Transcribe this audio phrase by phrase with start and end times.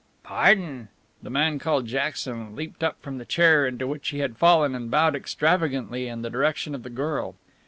[0.23, 0.87] "Pardon."
[1.21, 4.89] The man called Jackson leapt up from the chair into which he had fallen and
[4.89, 7.35] bowed extravagantly in the direction of the girl.